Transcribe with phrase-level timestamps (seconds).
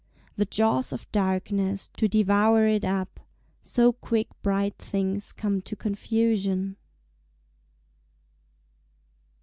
[0.35, 3.19] The jaws of darkness do devour it up:
[3.61, 6.77] So quick bright things come to confusion.